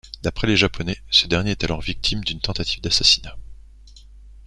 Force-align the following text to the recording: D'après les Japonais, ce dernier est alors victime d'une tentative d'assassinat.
D'après 0.23 0.47
les 0.47 0.57
Japonais, 0.57 0.97
ce 1.11 1.27
dernier 1.27 1.51
est 1.51 1.63
alors 1.63 1.79
victime 1.79 2.23
d'une 2.23 2.41
tentative 2.41 2.81
d'assassinat. 2.81 3.37